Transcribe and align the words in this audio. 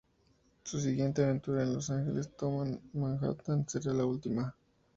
Su 0.63 0.79
siguiente 0.79 1.23
aventura, 1.23 1.63
"Los 1.63 1.91
ángeles 1.91 2.35
toman 2.35 2.81
Manhattan", 2.93 3.69
será 3.69 3.93
la 3.93 4.03
última. 4.03 4.55